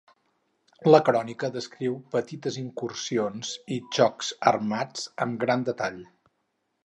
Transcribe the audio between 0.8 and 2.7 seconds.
La crònica descriu petites